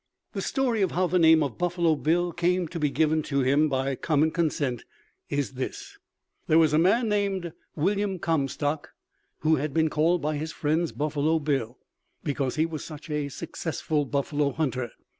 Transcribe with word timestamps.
The 0.33 0.41
story 0.41 0.81
of 0.81 0.93
how 0.93 1.05
the 1.05 1.19
name 1.19 1.43
of 1.43 1.59
Buffalo 1.59 1.95
Bill 1.95 2.31
came 2.31 2.67
to 2.69 2.79
be 2.79 2.89
given 2.89 3.21
to 3.21 3.41
him 3.41 3.69
by 3.69 3.93
common 3.93 4.31
consent 4.31 4.83
is 5.29 5.51
this: 5.51 5.95
There 6.47 6.57
was 6.57 6.73
a 6.73 6.79
man 6.79 7.07
named 7.07 7.53
William 7.75 8.17
Comstock 8.17 8.93
who 9.41 9.57
had 9.57 9.75
been 9.75 9.91
called 9.91 10.19
by 10.19 10.37
his 10.37 10.51
friends 10.51 10.91
"Buffalo 10.91 11.37
Bill" 11.37 11.77
because 12.23 12.55
he 12.55 12.65
was 12.65 12.83
such 12.83 13.11
a 13.11 13.29
successful 13.29 14.05
buffalo 14.05 14.53
hunter. 14.53 14.89